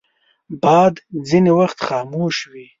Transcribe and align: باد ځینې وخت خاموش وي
باد 0.63 0.93
ځینې 1.27 1.51
وخت 1.59 1.79
خاموش 1.87 2.35
وي 2.51 2.65